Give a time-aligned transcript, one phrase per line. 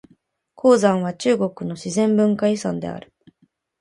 [0.55, 3.13] 黄山は中国の自然文化遺産である。